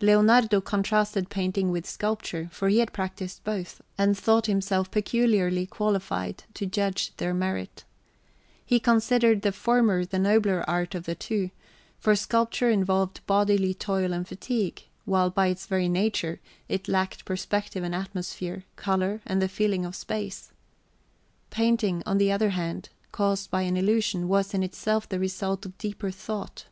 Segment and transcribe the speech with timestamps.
[0.00, 6.44] Leonardo contrasted painting with sculpture, for he had practised both, and thought himself peculiarly qualified
[6.54, 7.84] to judge their merit.
[8.64, 11.50] He considered the former the nobler art of the two,
[11.98, 17.84] for sculpture involved bodily toil and fatigue, while by its very nature it lacked perspective
[17.84, 20.50] and atmosphere, colour, and the feeling of space.
[21.50, 25.76] Painting, on the other hand, caused by an illusion, was in itself the result of
[25.76, 26.64] deeper thought.